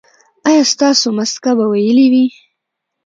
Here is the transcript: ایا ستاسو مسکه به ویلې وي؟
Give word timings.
ایا 0.47 0.63
ستاسو 0.73 1.07
مسکه 1.17 1.51
به 1.57 1.65
ویلې 1.71 2.07
وي؟ 2.13 2.25